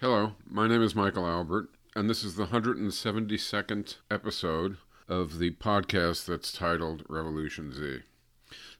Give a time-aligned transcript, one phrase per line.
[0.00, 6.24] Hello, my name is Michael Albert, and this is the 172nd episode of the podcast
[6.24, 7.98] that's titled Revolution Z.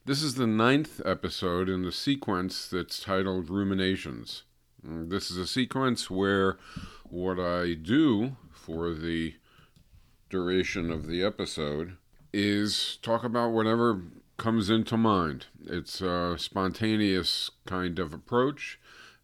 [0.03, 4.41] This is the ninth episode in the sequence that's titled Ruminations.
[4.83, 6.57] Mm, This is a sequence where
[7.03, 9.35] what I do for the
[10.31, 11.97] duration of the episode
[12.33, 14.01] is talk about whatever
[14.37, 15.45] comes into mind.
[15.67, 18.79] It's a spontaneous kind of approach,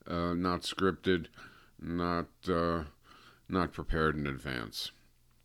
[0.05, 1.25] uh, not scripted,
[1.81, 2.83] not uh,
[3.49, 4.91] not prepared in advance.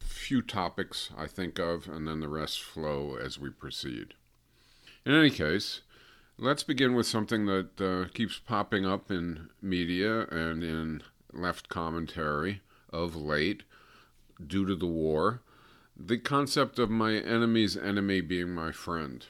[0.01, 4.15] Few topics I think of, and then the rest flow as we proceed.
[5.05, 5.83] In any case,
[6.39, 12.61] let's begin with something that uh, keeps popping up in media and in left commentary
[12.93, 13.63] of late
[14.45, 15.43] due to the war
[15.97, 19.27] the concept of my enemy's enemy being my friend.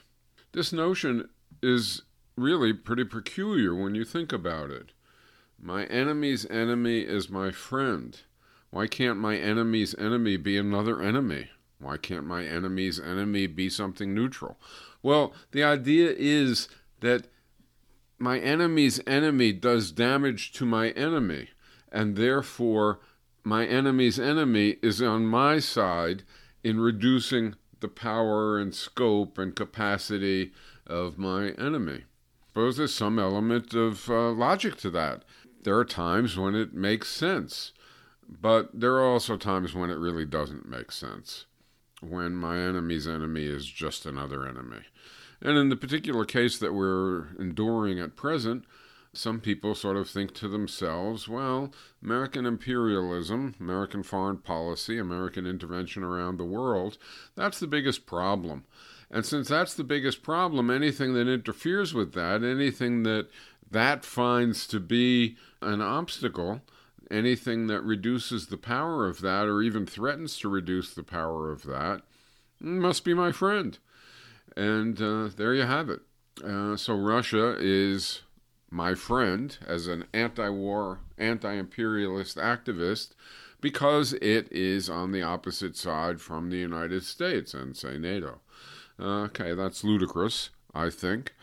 [0.53, 1.29] This notion
[1.61, 2.03] is
[2.35, 4.92] really pretty peculiar when you think about it.
[5.65, 8.19] My enemy's enemy is my friend.
[8.69, 11.51] Why can't my enemy's enemy be another enemy?
[11.79, 14.59] Why can't my enemy's enemy be something neutral?
[15.01, 16.67] Well, the idea is
[16.99, 17.27] that
[18.19, 21.51] my enemy's enemy does damage to my enemy,
[21.93, 22.99] and therefore
[23.45, 26.23] my enemy's enemy is on my side
[26.61, 30.51] in reducing the power and scope and capacity
[30.85, 32.03] of my enemy.
[32.49, 35.23] Suppose there's some element of uh, logic to that.
[35.63, 37.71] There are times when it makes sense,
[38.27, 41.45] but there are also times when it really doesn't make sense,
[42.01, 44.81] when my enemy's enemy is just another enemy.
[45.41, 48.65] And in the particular case that we're enduring at present,
[49.13, 51.71] some people sort of think to themselves, well,
[52.03, 56.97] American imperialism, American foreign policy, American intervention around the world,
[57.35, 58.65] that's the biggest problem.
[59.11, 63.27] And since that's the biggest problem, anything that interferes with that, anything that
[63.73, 66.61] that finds to be an obstacle,
[67.11, 71.63] anything that reduces the power of that or even threatens to reduce the power of
[71.63, 72.01] that,
[72.59, 73.77] must be my friend.
[74.55, 76.01] And uh, there you have it.
[76.43, 78.21] Uh, so Russia is
[78.69, 83.09] my friend as an anti war, anti imperialist activist
[83.61, 88.41] because it is on the opposite side from the United States and, say, NATO.
[88.99, 91.33] Okay, that's ludicrous, I think.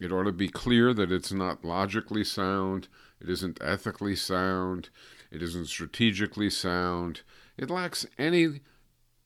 [0.00, 2.88] It ought to be clear that it's not logically sound,
[3.20, 4.90] it isn't ethically sound,
[5.30, 7.22] it isn't strategically sound.
[7.56, 8.60] It lacks any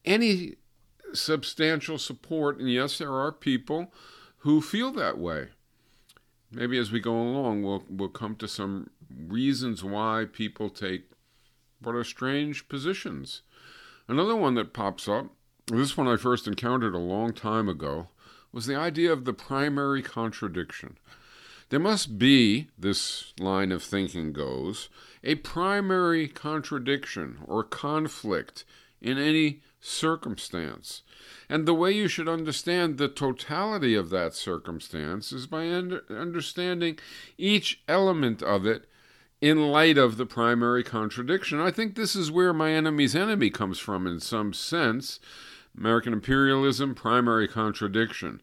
[0.05, 0.57] any
[1.13, 3.93] substantial support, and yes, there are people
[4.39, 5.49] who feel that way.
[6.51, 11.05] Maybe as we go along, we'll we'll come to some reasons why people take
[11.81, 13.43] what are strange positions.
[14.09, 15.27] Another one that pops up,
[15.67, 18.09] this one I first encountered a long time ago,
[18.53, 20.99] was the idea of the primary contradiction.
[21.71, 24.91] There must be, this line of thinking goes,
[25.25, 28.65] a primary contradiction or conflict
[29.01, 31.03] in any circumstance.
[31.49, 36.99] And the way you should understand the totality of that circumstance is by under, understanding
[37.39, 38.89] each element of it
[39.41, 41.59] in light of the primary contradiction.
[41.59, 45.19] I think this is where my enemy's enemy comes from in some sense.
[45.77, 48.41] American imperialism, primary contradiction.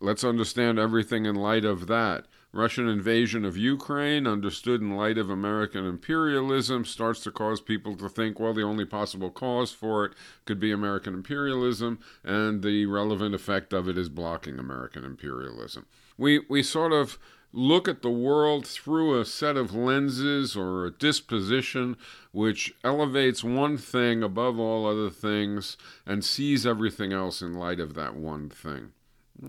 [0.00, 2.26] Let's understand everything in light of that.
[2.52, 8.08] Russian invasion of Ukraine, understood in light of American imperialism, starts to cause people to
[8.08, 10.12] think, well, the only possible cause for it
[10.44, 15.86] could be American imperialism, and the relevant effect of it is blocking American imperialism.
[16.16, 17.18] We, we sort of
[17.56, 21.96] look at the world through a set of lenses or a disposition
[22.32, 27.94] which elevates one thing above all other things and sees everything else in light of
[27.94, 28.90] that one thing.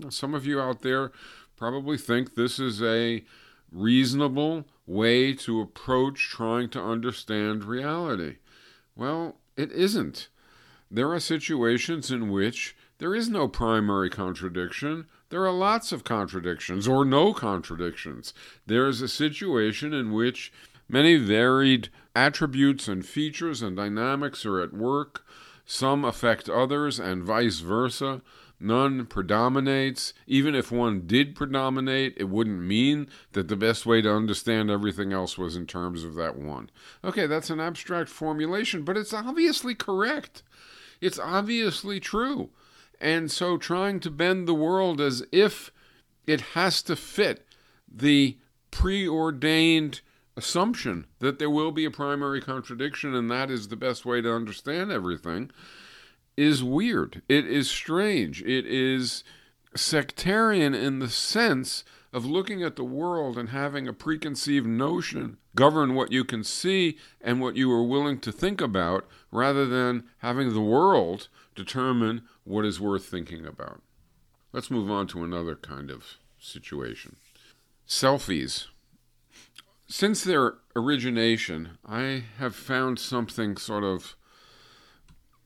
[0.08, 1.10] Some of you out there
[1.56, 3.24] probably think this is a
[3.72, 8.36] reasonable way to approach trying to understand reality.
[8.94, 10.28] Well, it isn't.
[10.88, 15.06] There are situations in which there is no primary contradiction.
[15.28, 18.32] There are lots of contradictions or no contradictions.
[18.66, 20.52] There is a situation in which
[20.88, 25.26] many varied attributes and features and dynamics are at work.
[25.64, 28.22] Some affect others and vice versa.
[28.60, 30.14] None predominates.
[30.28, 35.12] Even if one did predominate, it wouldn't mean that the best way to understand everything
[35.12, 36.70] else was in terms of that one.
[37.04, 40.42] Okay, that's an abstract formulation, but it's obviously correct.
[41.00, 42.50] It's obviously true.
[43.00, 45.70] And so trying to bend the world as if
[46.26, 47.46] it has to fit
[47.88, 48.38] the
[48.70, 50.00] preordained
[50.36, 54.34] assumption that there will be a primary contradiction and that is the best way to
[54.34, 55.50] understand everything
[56.36, 57.22] is weird.
[57.28, 58.42] It is strange.
[58.42, 59.24] It is
[59.74, 65.94] sectarian in the sense of looking at the world and having a preconceived notion govern
[65.94, 70.52] what you can see and what you are willing to think about rather than having
[70.52, 73.82] the world determine what is worth thinking about.
[74.52, 77.16] Let's move on to another kind of situation.
[77.88, 78.66] Selfies.
[79.88, 84.16] Since their origination, I have found something sort of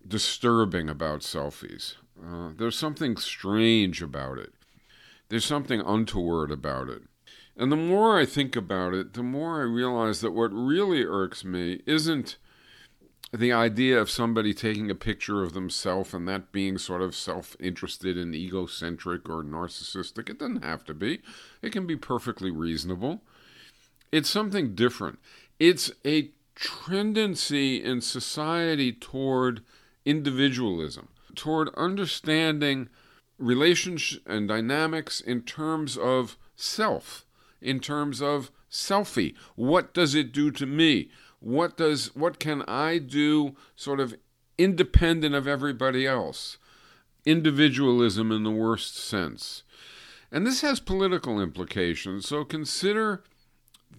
[0.06, 1.96] disturbing about selfies.
[2.22, 4.52] Uh, there's something strange about it.
[5.28, 7.02] There's something untoward about it.
[7.56, 11.44] And the more I think about it, the more I realize that what really irks
[11.44, 12.36] me isn't
[13.32, 17.56] the idea of somebody taking a picture of themselves and that being sort of self
[17.60, 20.28] interested and egocentric or narcissistic.
[20.28, 21.20] It doesn't have to be,
[21.62, 23.22] it can be perfectly reasonable.
[24.10, 25.20] It's something different.
[25.60, 29.62] It's a tendency in society toward
[30.04, 32.88] individualism, toward understanding
[33.38, 37.24] relationships and dynamics in terms of self,
[37.60, 39.34] in terms of selfie.
[39.54, 41.10] What does it do to me?
[41.40, 44.14] What does what can I do sort of
[44.58, 46.58] independent of everybody else?
[47.26, 49.62] Individualism in the worst sense.
[50.30, 52.28] And this has political implications.
[52.28, 53.24] So consider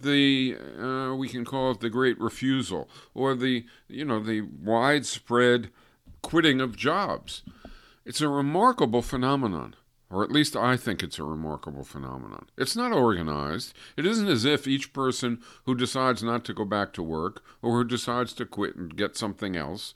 [0.00, 5.70] the uh, we can call it the great refusal or the you know the widespread
[6.22, 7.42] quitting of jobs.
[8.04, 9.76] It's a remarkable phenomenon
[10.12, 12.46] or at least I think it's a remarkable phenomenon.
[12.58, 13.72] It's not organized.
[13.96, 17.78] It isn't as if each person who decides not to go back to work or
[17.78, 19.94] who decides to quit and get something else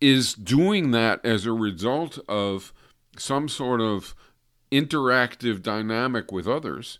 [0.00, 2.72] is doing that as a result of
[3.16, 4.16] some sort of
[4.72, 6.98] interactive dynamic with others.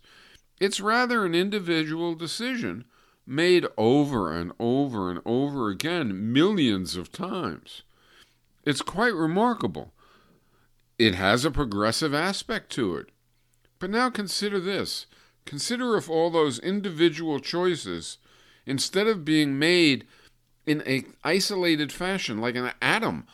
[0.61, 2.85] It's rather an individual decision
[3.27, 7.83] made over and over and over again millions of times.
[8.63, 9.92] It's quite remarkable
[10.97, 13.09] it has a progressive aspect to it.
[13.79, 15.07] But now consider this
[15.45, 18.17] consider if all those individual choices,
[18.65, 20.05] instead of being made
[20.65, 23.27] in a isolated fashion, like an atom,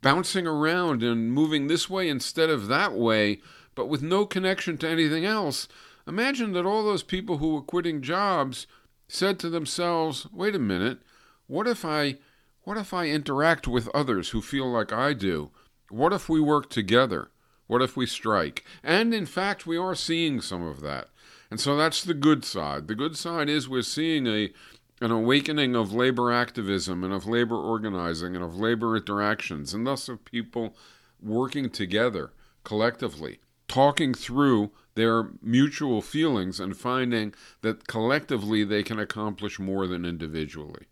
[0.00, 3.40] bouncing around and moving this way instead of that way,
[3.74, 5.66] but with no connection to anything else,
[6.06, 8.66] imagine that all those people who were quitting jobs
[9.08, 11.00] said to themselves, wait a minute,
[11.46, 12.18] what if I
[12.62, 15.50] what if I interact with others who feel like I do?
[15.90, 17.30] What if we work together?
[17.66, 18.64] What if we strike?
[18.82, 21.08] And in fact, we are seeing some of that.
[21.50, 22.88] And so that's the good side.
[22.88, 24.52] The good side is we're seeing a
[25.00, 30.08] an awakening of labor activism and of labor organizing and of labor interactions, and thus
[30.08, 30.74] of people
[31.20, 32.32] working together
[32.64, 40.06] collectively, talking through their mutual feelings and finding that collectively they can accomplish more than
[40.06, 40.86] individually.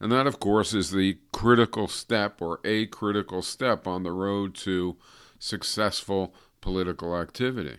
[0.00, 4.54] And that, of course, is the critical step or a critical step on the road
[4.56, 4.96] to
[5.38, 7.78] successful political activity.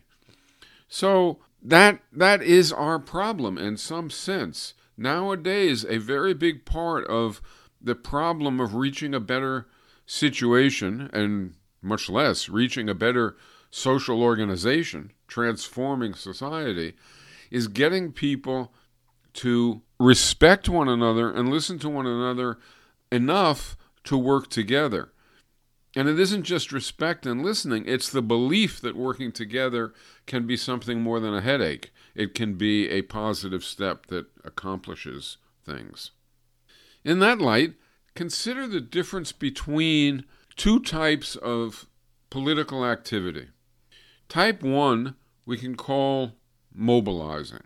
[0.87, 4.73] So that that is our problem in some sense.
[4.97, 7.41] Nowadays, a very big part of
[7.81, 9.67] the problem of reaching a better
[10.05, 13.35] situation and much less reaching a better
[13.71, 16.93] social organization, transforming society,
[17.49, 18.73] is getting people
[19.33, 22.57] to respect one another and listen to one another
[23.11, 25.11] enough to work together.
[25.95, 29.93] And it isn't just respect and listening, it's the belief that working together
[30.25, 31.91] can be something more than a headache.
[32.15, 36.11] It can be a positive step that accomplishes things.
[37.03, 37.73] In that light,
[38.15, 41.87] consider the difference between two types of
[42.29, 43.47] political activity.
[44.29, 46.33] Type 1 we can call
[46.73, 47.63] mobilizing.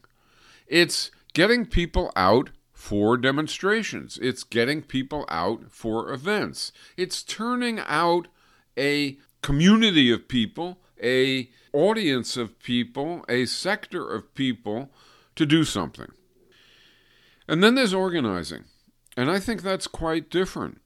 [0.68, 4.18] It's getting people out for demonstrations.
[4.22, 6.72] It's getting people out for events.
[6.98, 8.30] It's turning out
[8.78, 14.90] a community of people, a audience of people, a sector of people
[15.36, 16.12] to do something.
[17.48, 18.64] And then there's organizing.
[19.18, 20.80] And I think that's quite different.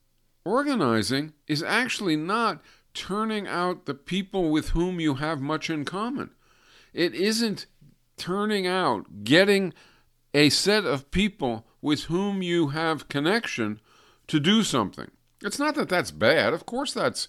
[0.43, 2.59] Organizing is actually not
[2.95, 6.31] turning out the people with whom you have much in common.
[6.91, 7.67] It isn't
[8.17, 9.73] turning out, getting
[10.33, 13.79] a set of people with whom you have connection
[14.27, 15.11] to do something.
[15.43, 16.53] It's not that that's bad.
[16.53, 17.27] Of course, that's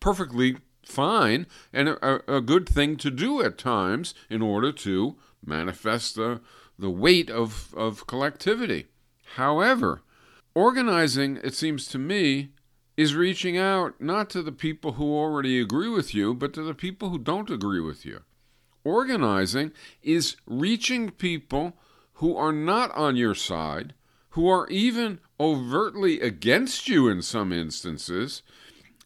[0.00, 6.14] perfectly fine and a, a, good thing to do at times in order to manifest
[6.14, 6.40] the,
[6.78, 8.86] the weight of, of collectivity.
[9.34, 10.02] However,
[10.54, 12.50] organizing, it seems to me,
[12.96, 16.74] is reaching out not to the people who already agree with you, but to the
[16.74, 18.20] people who don't agree with you.
[18.84, 21.76] Organizing is reaching people
[22.16, 23.94] who are not on your side,
[24.30, 28.42] who are even overtly against you in some instances,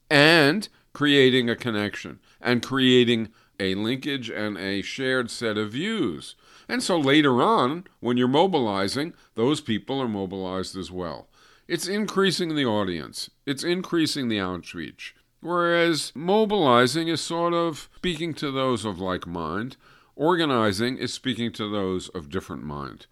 [0.09, 6.35] and creating a connection and creating a linkage and a shared set of views.
[6.69, 11.29] And so later on, when you're mobilizing, those people are mobilized as well.
[11.69, 15.15] It's increasing the audience, it's increasing the outreach.
[15.41, 19.77] Whereas mobilizing is sort of speaking to those of like mind,
[20.21, 23.07] organizing is speaking to those of different mind.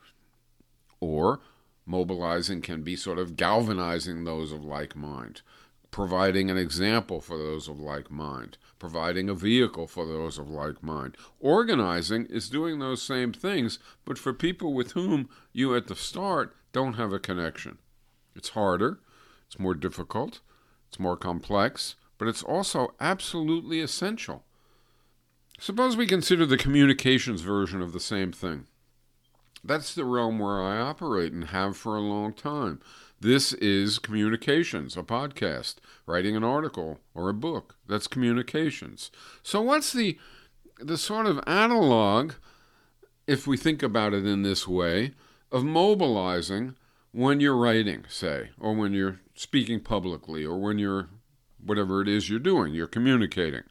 [1.01, 1.41] Or
[1.87, 5.41] mobilizing can be sort of galvanizing those of like mind,
[5.91, 10.83] providing an example for those of like mind, providing a vehicle for those of like
[10.83, 11.17] mind.
[11.41, 16.55] Organizing is doing those same things, but for people with whom you at the start
[16.73, 17.79] don't have a connection.
[18.37, 19.01] It's harder,
[19.47, 20.41] it's more difficult,
[20.89, 24.45] it's more complex, but it's also absolutely essential.
[25.61, 28.67] Suppose we consider the communications version of the same thing.
[29.65, 32.81] That's the realm where I operate and have for a long time.
[33.21, 37.75] This is communications, a podcast, writing an article or a book.
[37.89, 39.11] That's communications.
[39.43, 40.17] So what's the
[40.79, 42.35] the sort of analog
[43.27, 45.15] if we think about it in this way
[45.51, 46.77] of mobilizing
[47.11, 51.09] when you're writing, say, or when you're speaking publicly or when you're
[51.61, 53.65] whatever it is you're doing, you're communicating.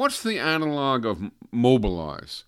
[0.00, 2.44] What's the analog of mobilize?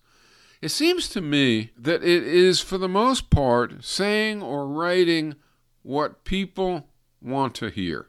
[0.59, 5.35] It seems to me that it is, for the most part, saying or writing
[5.83, 6.87] what people
[7.21, 8.07] want to hear.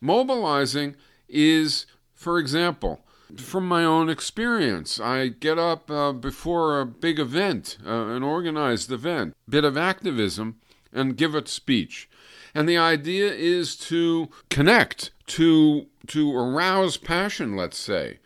[0.00, 0.96] Mobilizing
[1.28, 3.04] is, for example,
[3.36, 8.90] from my own experience, I get up uh, before a big event, uh, an organized
[8.90, 10.60] event, bit of activism,
[10.94, 12.08] and give a speech.
[12.54, 18.20] And the idea is to connect, to to arouse passion, let's say,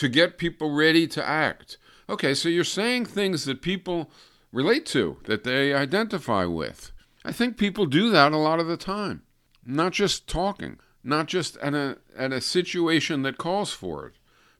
[0.00, 1.76] to get people ready to act.
[2.08, 4.10] Okay, so you're saying things that people
[4.50, 6.90] relate to, that they identify with.
[7.22, 9.24] I think people do that a lot of the time.
[9.62, 14.14] Not just talking, not just at a at a situation that calls for it.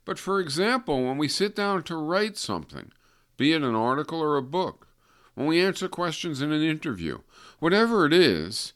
[0.05, 2.93] But for example, when we sit down to write something,
[3.39, 4.89] be it an article or a book,
[5.35, 7.21] when we answer questions in an interview,
[7.61, 8.75] whatever it is,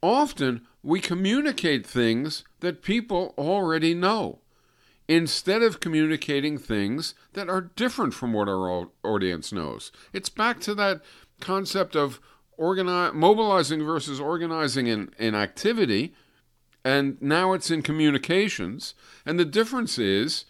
[0.00, 4.38] often we communicate things that people already know
[5.08, 9.92] instead of communicating things that are different from what our audience knows.
[10.12, 11.02] It's back to that
[11.40, 12.20] concept of
[12.56, 16.14] organize, mobilizing versus organizing in, in activity,
[16.84, 18.94] and now it's in communications.
[19.26, 20.44] And the difference is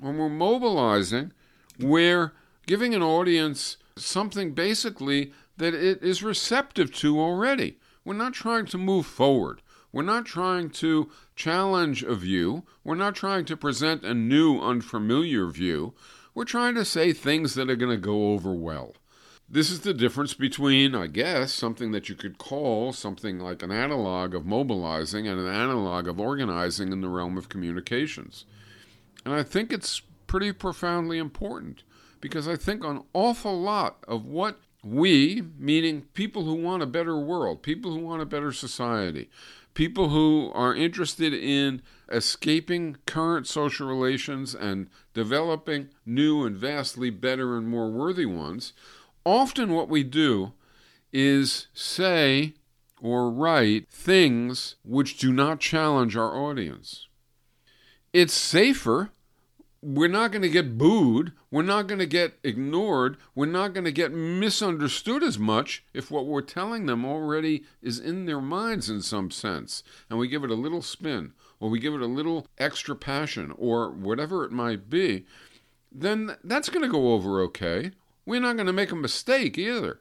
[0.00, 1.32] when we're mobilizing,
[1.78, 2.32] we're
[2.66, 7.78] giving an audience something basically that it is receptive to already.
[8.04, 9.62] We're not trying to move forward.
[9.92, 12.64] We're not trying to challenge a view.
[12.82, 15.94] We're not trying to present a new, unfamiliar view.
[16.34, 18.94] We're trying to say things that are going to go over well.
[19.48, 23.70] This is the difference between, I guess, something that you could call something like an
[23.70, 28.46] analog of mobilizing and an analog of organizing in the realm of communications.
[29.24, 31.82] And I think it's pretty profoundly important
[32.20, 37.18] because I think an awful lot of what we, meaning people who want a better
[37.18, 39.30] world, people who want a better society,
[39.74, 47.56] people who are interested in escaping current social relations and developing new and vastly better
[47.56, 48.72] and more worthy ones,
[49.24, 50.52] often what we do
[51.12, 52.54] is say
[53.00, 57.06] or write things which do not challenge our audience.
[58.12, 59.10] It's safer
[59.84, 61.32] we're not going to get booed.
[61.50, 63.18] We're not going to get ignored.
[63.34, 67.98] We're not going to get misunderstood as much if what we're telling them already is
[67.98, 69.82] in their minds in some sense.
[70.08, 73.52] And we give it a little spin, or we give it a little extra passion,
[73.58, 75.26] or whatever it might be.
[75.92, 77.90] Then that's going to go over okay.
[78.24, 80.00] We're not going to make a mistake either.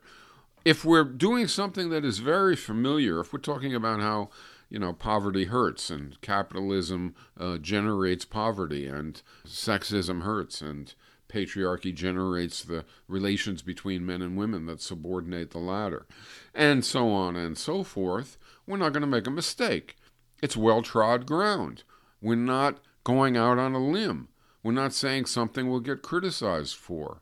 [0.63, 4.30] If we're doing something that is very familiar, if we're talking about how
[4.74, 10.96] you know, poverty hurts and capitalism uh, generates poverty and sexism hurts and
[11.30, 16.08] patriarchy generates the relations between men and women that subordinate the latter,
[16.56, 19.96] and so on and so forth, we're not going to make a mistake.
[20.42, 21.84] It's well trod ground.
[22.20, 24.30] We're not going out on a limb.
[24.63, 27.22] We're not saying something we'll get criticized for.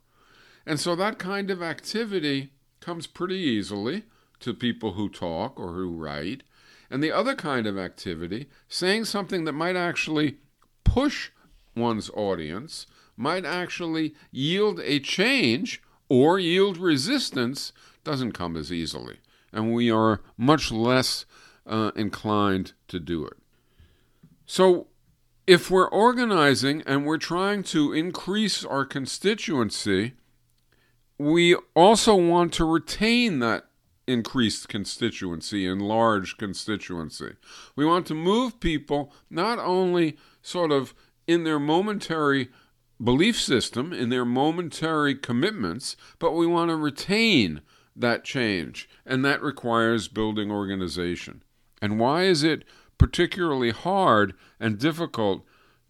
[0.65, 4.03] And so that kind of activity comes pretty easily
[4.39, 6.43] to people who talk or who write
[6.91, 10.37] and the other kind of activity, saying something that might actually
[10.83, 11.31] push
[11.73, 17.71] one's audience, might actually yield a change or yield resistance,
[18.03, 19.19] doesn't come as easily.
[19.53, 21.25] And we are much less
[21.65, 23.37] uh, inclined to do it.
[24.45, 24.87] So,
[25.47, 30.13] if we're organizing and we're trying to increase our constituency,
[31.17, 33.65] we also want to retain that
[34.11, 37.33] increased constituency, enlarged constituency.
[37.75, 40.93] We want to move people not only sort of
[41.27, 42.49] in their momentary
[43.03, 47.61] belief system, in their momentary commitments, but we want to retain
[47.95, 48.89] that change.
[49.05, 51.43] And that requires building organization.
[51.81, 52.63] And why is it
[52.97, 55.43] particularly hard and difficult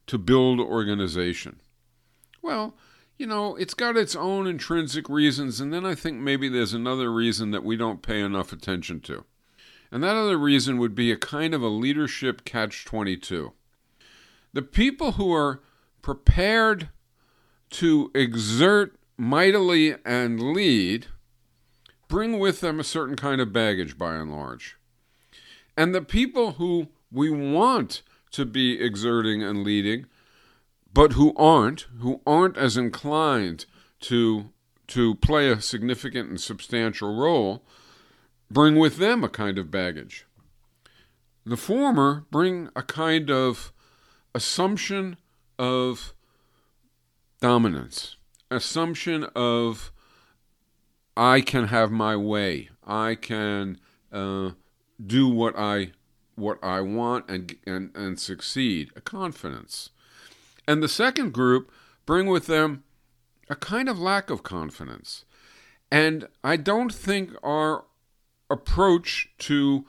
[0.07, 1.59] to build organization?
[2.41, 2.75] Well,
[3.21, 7.13] you know, it's got its own intrinsic reasons, and then I think maybe there's another
[7.13, 9.25] reason that we don't pay enough attention to.
[9.91, 13.53] And that other reason would be a kind of a leadership catch 22.
[14.53, 15.61] The people who are
[16.01, 16.89] prepared
[17.69, 21.05] to exert mightily and lead
[22.07, 24.77] bring with them a certain kind of baggage by and large.
[25.77, 28.01] And the people who we want
[28.31, 30.07] to be exerting and leading
[30.93, 33.65] but who aren't, who aren't as inclined
[34.01, 34.49] to
[34.87, 37.63] to play a significant and substantial role,
[38.49, 40.25] bring with them a kind of baggage.
[41.45, 43.71] The former bring a kind of
[44.35, 45.15] assumption
[45.57, 46.13] of
[47.39, 48.17] dominance,
[48.49, 49.93] assumption of
[51.15, 53.79] I can have my way, I can
[54.11, 54.51] uh,
[55.03, 55.91] do what I
[56.35, 59.91] what I want and and and succeed, a confidence.
[60.71, 61.69] And the second group
[62.05, 62.85] bring with them
[63.49, 65.25] a kind of lack of confidence.
[65.91, 67.83] And I don't think our
[68.49, 69.83] approach to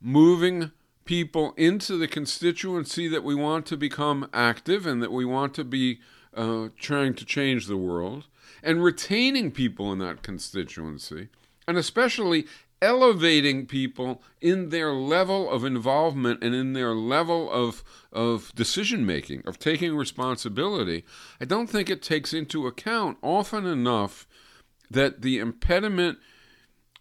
[0.00, 0.72] moving
[1.04, 5.64] people into the constituency that we want to become active and that we want to
[5.64, 6.00] be
[6.34, 8.24] uh, trying to change the world
[8.62, 11.28] and retaining people in that constituency
[11.68, 12.46] and especially
[12.82, 19.42] elevating people in their level of involvement and in their level of of decision making,
[19.46, 21.04] of taking responsibility,
[21.40, 24.26] I don't think it takes into account often enough
[24.90, 26.18] that the impediment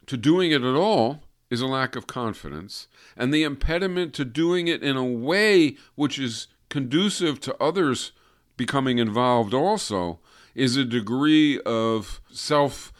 [0.05, 4.67] to doing it at all is a lack of confidence, and the impediment to doing
[4.67, 8.13] it in a way which is conducive to others
[8.55, 10.19] becoming involved also
[10.55, 12.93] is a degree of self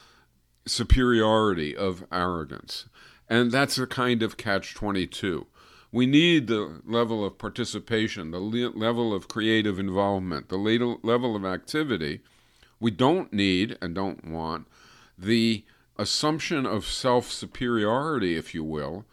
[0.72, 2.86] superiority of arrogance.
[3.30, 5.48] And that's a kind of catch 22.
[5.92, 11.36] We need the level of participation, the le- level of creative involvement, the le- level
[11.36, 12.22] of activity.
[12.80, 14.68] We don't need and don't want
[15.18, 15.66] the
[15.98, 19.06] assumption of self superiority, if you will,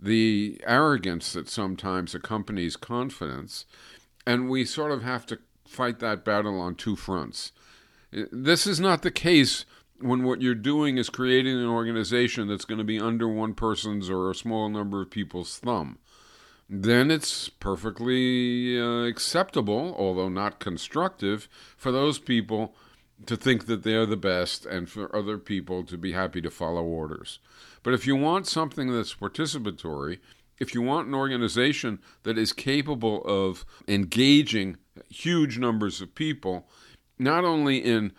[0.00, 3.64] the arrogance that sometimes accompanies confidence.
[4.26, 7.52] And we sort of have to fight that battle on two fronts.
[8.10, 9.64] This is not the case
[10.00, 14.10] when what you're doing is creating an organization that's going to be under one person's
[14.10, 15.98] or a small number of people's thumb,
[16.68, 22.74] then it's perfectly uh, acceptable, although not constructive, for those people
[23.24, 26.82] to think that they're the best and for other people to be happy to follow
[26.82, 27.38] orders.
[27.82, 30.18] But if you want something that's participatory,
[30.58, 34.76] if you want an organization that is capable of engaging
[35.08, 36.68] huge numbers of people,
[37.18, 38.12] not only in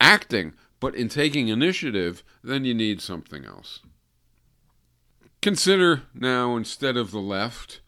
[0.00, 3.80] acting, but in taking initiative, then you need something else.
[5.40, 7.80] Consider now, instead of the left,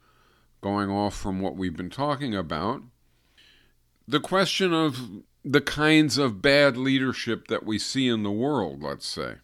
[0.60, 2.82] going off from what we've been talking about,
[4.06, 9.06] the question of the kinds of bad leadership that we see in the world, let's
[9.06, 9.36] say.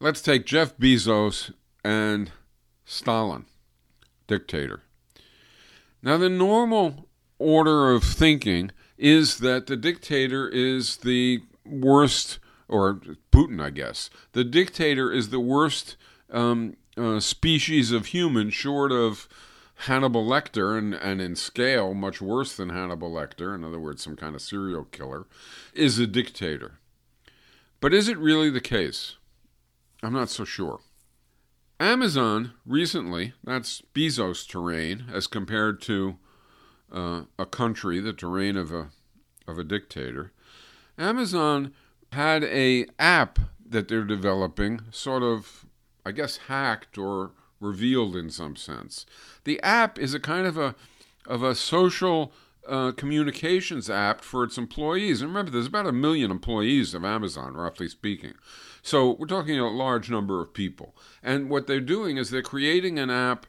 [0.00, 1.52] Let's take Jeff Bezos
[1.84, 2.30] and
[2.84, 3.44] Stalin,
[4.26, 4.82] dictator.
[6.02, 12.38] Now, the normal order of thinking is that the dictator is the worst
[12.72, 12.94] or
[13.30, 14.10] Putin, I guess.
[14.32, 15.96] The dictator is the worst
[16.30, 19.28] um, uh, species of human, short of
[19.74, 24.16] Hannibal Lecter, and, and in scale, much worse than Hannibal Lecter, in other words, some
[24.16, 25.26] kind of serial killer,
[25.74, 26.78] is a dictator.
[27.80, 29.16] But is it really the case?
[30.02, 30.80] I'm not so sure.
[31.78, 36.16] Amazon recently, that's Bezos' terrain as compared to
[36.92, 38.90] uh, a country, the terrain of a
[39.48, 40.32] of a dictator.
[40.96, 41.72] Amazon
[42.12, 45.66] had a app that they're developing, sort of,
[46.04, 49.06] I guess, hacked or revealed in some sense.
[49.44, 50.74] The app is a kind of a
[51.26, 52.32] of a social
[52.68, 55.20] uh, communications app for its employees.
[55.20, 58.34] And remember, there's about a million employees of Amazon, roughly speaking.
[58.82, 60.94] So we're talking a large number of people.
[61.22, 63.46] And what they're doing is they're creating an app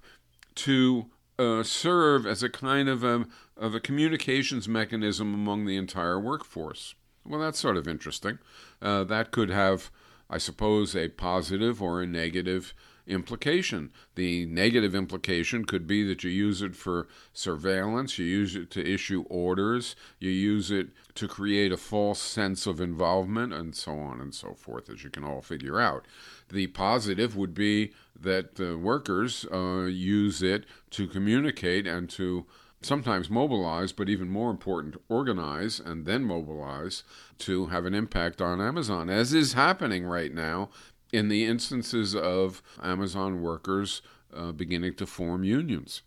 [0.56, 1.08] to
[1.40, 3.26] uh, serve as a kind of a,
[3.58, 6.96] of a communications mechanism among the entire workforce.
[7.26, 8.40] Well, that's sort of interesting.
[8.82, 9.92] Uh, that could have,
[10.30, 12.74] I suppose, a positive or a negative
[13.08, 13.92] implication.
[14.16, 18.94] The negative implication could be that you use it for surveillance, you use it to
[18.94, 24.22] issue orders, you use it to create a false sense of involvement, and so on
[24.22, 26.06] and so forth, as you can all figure out.
[26.50, 32.46] The positive would be that the workers uh, use it to communicate and to
[32.86, 37.04] sometimes mobilize, but even more important, organize and then mobilize
[37.40, 40.70] to have an impact on Amazon, as is happening right now
[41.12, 44.02] in the instances of Amazon workers
[44.36, 46.02] uh, beginning to form unions.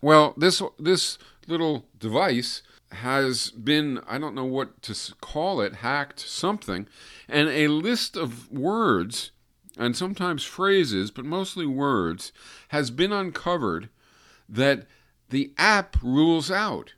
[0.00, 6.20] Well, this this little device has been I don't know what to call it hacked
[6.20, 6.88] something,
[7.28, 9.30] and a list of words
[9.78, 12.32] and sometimes phrases, but mostly words,
[12.68, 13.88] has been uncovered
[14.48, 14.86] that
[15.32, 16.92] the app rules out.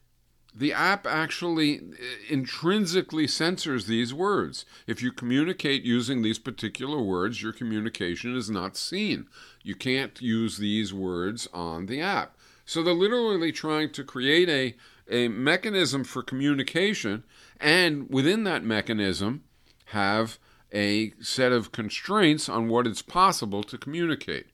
[0.57, 1.83] The app actually uh,
[2.29, 4.65] intrinsically censors these words.
[4.89, 9.29] If you communicate using these particular words, your communication is not seen.
[9.63, 12.37] You can't use these words on the app.
[12.67, 14.75] So they're literally trying to create a,
[15.09, 17.23] a mechanism for communication,
[17.61, 19.45] and within that mechanism,
[19.87, 20.39] have
[20.73, 24.47] a set of constraints on what it's possible to communicate.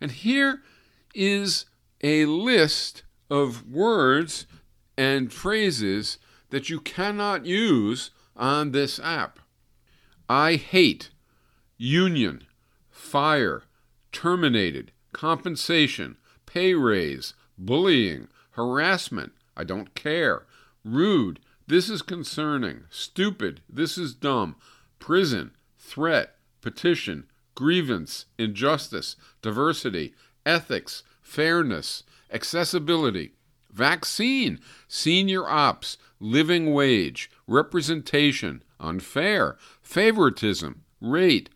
[0.00, 0.62] And here
[1.14, 1.66] is
[2.02, 4.46] a list of words
[4.96, 6.18] and phrases
[6.50, 9.38] that you cannot use on this app.
[10.28, 11.10] I hate,
[11.76, 12.44] union,
[12.90, 13.64] fire,
[14.12, 20.46] terminated, compensation, pay raise, bullying, harassment, I don't care,
[20.84, 24.56] rude, this is concerning, stupid, this is dumb,
[24.98, 32.02] prison, threat, petition, grievance, injustice, diversity, ethics, fairness,
[32.34, 33.32] accessibility,
[33.72, 41.48] vaccine, senior ops, living wage, representation, unfair, favoritism, rate,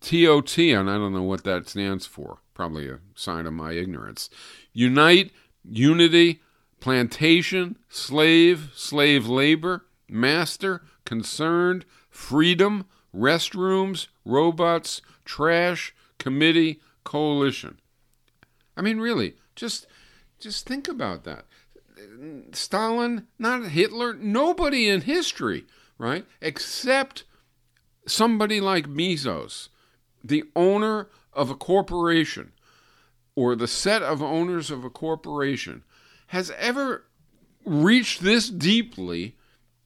[0.00, 4.30] TOT, and I don't know what that stands for, probably a sign of my ignorance.
[4.72, 5.32] Unite,
[5.64, 6.40] unity,
[6.80, 17.78] plantation, slave, slave labor, master, concerned, freedom, restrooms, robots, trash, committee, coalition.
[18.76, 19.86] I mean, really, just
[20.40, 21.44] just think about that.
[22.52, 25.64] Stalin, not Hitler, nobody in history,
[25.98, 26.24] right?
[26.40, 27.24] Except
[28.06, 29.68] somebody like Bezos,
[30.22, 32.52] the owner of a corporation
[33.34, 35.82] or the set of owners of a corporation,
[36.28, 37.04] has ever
[37.64, 39.36] reached this deeply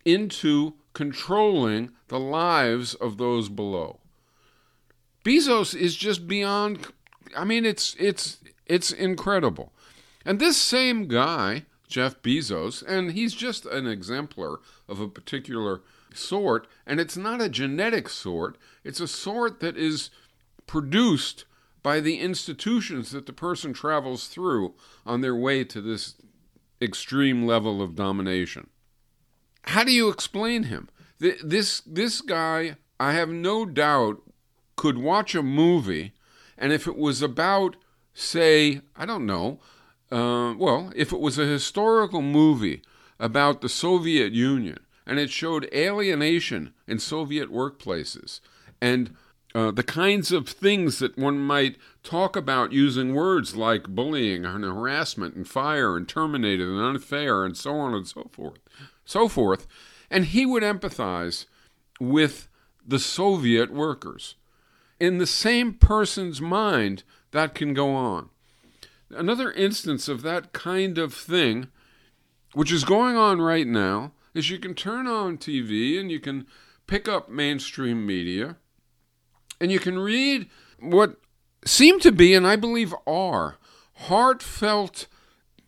[0.04, 3.98] into controlling the lives of those below.
[5.24, 6.86] Bezos is just beyond
[7.36, 9.72] I mean it's it's it's incredible.
[10.24, 15.82] And this same guy, Jeff Bezos, and he's just an exemplar of a particular
[16.14, 20.10] sort, and it's not a genetic sort, it's a sort that is
[20.66, 21.44] produced
[21.82, 26.14] by the institutions that the person travels through on their way to this
[26.80, 28.68] extreme level of domination.
[29.64, 30.88] How do you explain him?
[31.18, 34.22] This this guy, I have no doubt,
[34.76, 36.14] could watch a movie,
[36.58, 37.76] and if it was about,
[38.12, 39.60] say, I don't know,
[40.12, 42.82] uh, well, if it was a historical movie
[43.18, 48.40] about the Soviet Union and it showed alienation in Soviet workplaces
[48.80, 49.16] and
[49.54, 54.64] uh, the kinds of things that one might talk about using words like bullying and
[54.64, 58.60] harassment and fire and terminated and unfair and so on and so forth,
[59.04, 59.66] so forth,
[60.10, 61.46] and he would empathize
[62.00, 62.48] with
[62.86, 64.36] the Soviet workers.
[64.98, 68.30] In the same person's mind, that can go on.
[69.14, 71.68] Another instance of that kind of thing,
[72.54, 76.46] which is going on right now, is you can turn on TV and you can
[76.86, 78.56] pick up mainstream media
[79.60, 80.48] and you can read
[80.80, 81.16] what
[81.64, 83.58] seem to be, and I believe are,
[83.94, 85.06] heartfelt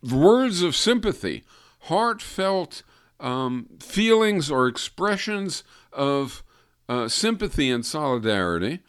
[0.02, 1.44] words of sympathy,
[1.82, 2.82] heartfelt
[3.20, 6.42] um, feelings or expressions of
[6.88, 8.80] uh, sympathy and solidarity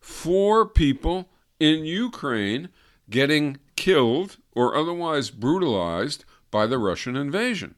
[0.00, 2.68] for people in Ukraine
[3.10, 7.74] getting killed or otherwise brutalized by the Russian invasion.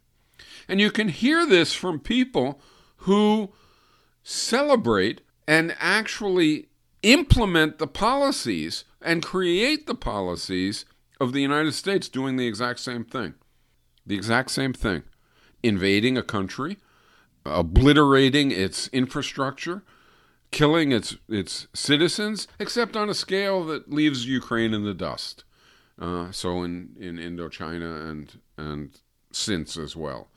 [0.68, 2.60] And you can hear this from people
[2.98, 3.52] who
[4.22, 6.68] celebrate and actually
[7.02, 10.84] implement the policies and create the policies
[11.20, 13.34] of the United States doing the exact same thing.
[14.04, 15.04] The exact same thing.
[15.62, 16.78] Invading a country,
[17.44, 19.82] obliterating its infrastructure,
[20.57, 25.45] killing its its citizens, except on a scale that leaves Ukraine in the dust.
[26.01, 28.99] Uh, so in, in Indochina and and
[29.31, 30.29] since as well.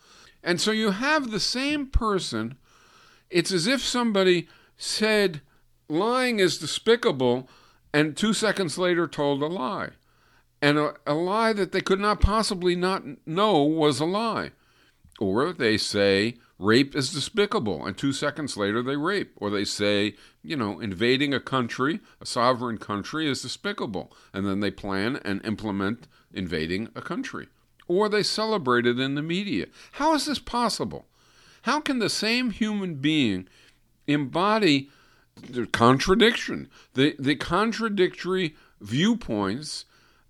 [0.43, 2.57] And so you have the same person.
[3.29, 5.39] It's as if somebody said
[5.87, 7.47] lying is despicable
[7.93, 9.91] and two seconds later told a lie.
[10.61, 14.51] And a, a lie that they could not possibly not know was a lie.
[15.17, 19.31] Or they say rape is despicable, and two seconds later they rape.
[19.37, 24.59] Or they say, you know, invading a country, a sovereign country, is despicable, and then
[24.59, 27.47] they plan and implement invading a country.
[27.89, 29.65] or they celebrate it in the media.
[29.93, 31.07] How is this possible?
[31.63, 33.49] How can the same human being
[34.07, 34.89] embody
[35.35, 39.85] the contradiction, the, the contradictory viewpoints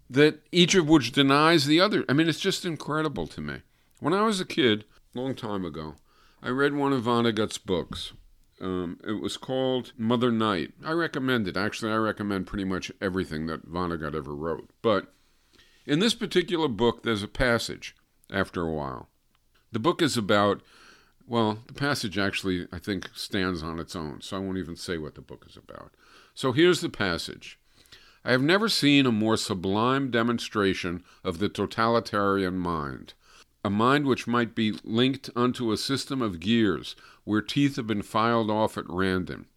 [0.10, 2.06] that each of which denies the other?
[2.10, 3.58] I mean, it's just incredible to me.
[4.00, 5.96] When I was a kid, long time ago,
[6.42, 8.14] I read one of Vonnegut's books.
[8.62, 10.74] Um, it was called Mother Night.
[10.84, 11.58] I recommend it.
[11.58, 14.70] Actually, I recommend pretty much everything that Vonnegut ever wrote.
[14.82, 15.14] But
[15.86, 17.96] in this particular book, there's a passage
[18.32, 19.10] after a while.
[19.72, 20.62] The book is about,
[21.28, 24.98] well, the passage actually, I think, stands on its own, so I won't even say
[24.98, 25.92] what the book is about.
[26.34, 27.60] So here's the passage
[28.24, 33.14] I have never seen a more sublime demonstration of the totalitarian mind
[33.64, 38.02] a mind which might be linked unto a system of gears where teeth have been
[38.02, 39.48] filed off at random.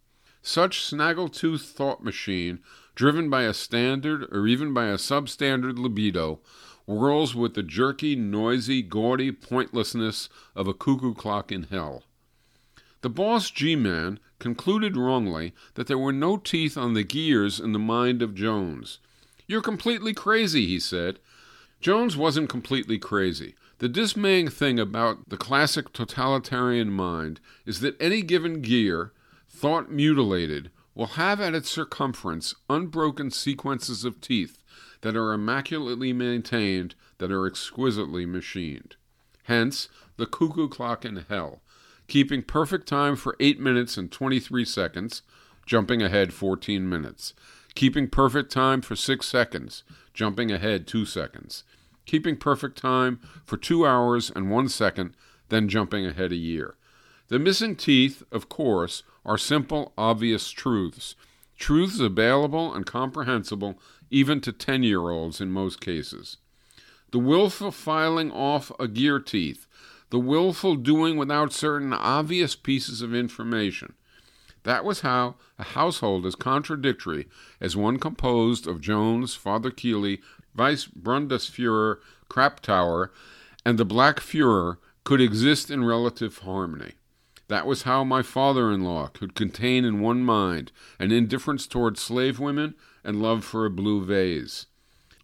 [0.41, 2.59] Such snaggletooth thought machine,
[2.95, 6.41] driven by a standard or even by a substandard libido,
[6.85, 12.03] whirls with the jerky, noisy, gaudy pointlessness of a cuckoo clock in hell.
[13.01, 17.71] The boss G man concluded wrongly that there were no teeth on the gears in
[17.71, 18.99] the mind of Jones.
[19.47, 21.19] You're completely crazy, he said.
[21.79, 23.55] Jones wasn't completely crazy.
[23.83, 29.11] The dismaying thing about the classic totalitarian mind is that any given gear,
[29.49, 34.63] thought mutilated, will have at its circumference unbroken sequences of teeth
[35.01, 38.95] that are immaculately maintained, that are exquisitely machined.
[39.47, 41.59] Hence, the cuckoo clock in hell,
[42.07, 45.23] keeping perfect time for 8 minutes and 23 seconds,
[45.65, 47.33] jumping ahead 14 minutes,
[47.75, 51.65] keeping perfect time for 6 seconds, jumping ahead 2 seconds
[52.05, 55.15] keeping perfect time for two hours and one second,
[55.49, 56.75] then jumping ahead a year.
[57.29, 61.15] The missing teeth, of course, are simple, obvious truths.
[61.57, 66.37] Truths available and comprehensible even to 10 year olds in most cases.
[67.11, 69.67] The willful filing off a gear teeth,
[70.09, 73.93] the willful doing without certain obvious pieces of information.
[74.63, 77.27] That was how a household as contradictory
[77.59, 80.21] as one composed of Jones, Father Keeley,
[80.55, 81.97] Vice Bundesfuhrer
[82.29, 83.09] Krapptauer,
[83.65, 86.93] and the Black Fuhrer could exist in relative harmony.
[87.47, 91.97] That was how my father in law could contain in one mind an indifference toward
[91.97, 94.65] slave women and love for a blue vase.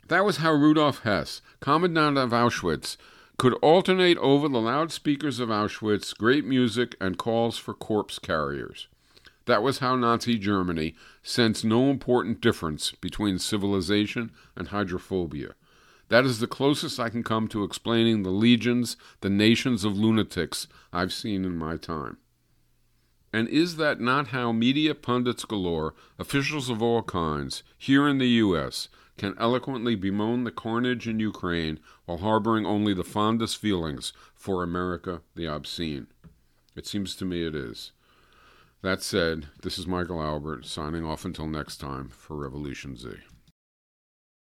[0.08, 2.98] That was how Rudolf Hess, Commandant of Auschwitz,
[3.38, 8.88] could alternate over the loudspeakers of Auschwitz great music and calls for corpse carriers.
[9.50, 15.56] That was how Nazi Germany sensed no important difference between civilization and hydrophobia.
[16.10, 20.68] That is the closest I can come to explaining the legions, the nations of lunatics
[20.94, 22.18] I've seen in my time.
[23.34, 28.30] And is that not how media pundits galore, officials of all kinds, here in the
[28.46, 34.62] U.S., can eloquently bemoan the carnage in Ukraine while harboring only the fondest feelings for
[34.62, 36.06] America the obscene?
[36.76, 37.94] It seems to me it is.
[38.82, 43.10] That said, this is Michael Albert signing off until next time for Revolution Z.